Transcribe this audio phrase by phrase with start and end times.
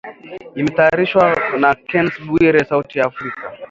[0.59, 1.23] Imetayarishwa
[1.61, 3.43] na Kennes Bwire, Sauti ya Afrika.